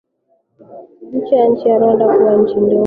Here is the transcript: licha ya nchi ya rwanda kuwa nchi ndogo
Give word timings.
licha 1.11 1.35
ya 1.35 1.47
nchi 1.47 1.69
ya 1.69 1.77
rwanda 1.77 2.05
kuwa 2.07 2.37
nchi 2.37 2.53
ndogo 2.55 2.79